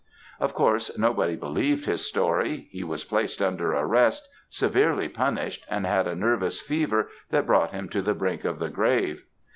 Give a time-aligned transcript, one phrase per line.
[0.39, 6.07] "Of course, nobody believed his story; he was placed under arrest, severely punished, and had
[6.07, 9.21] a nervous fever that brought him to the brink of the grave.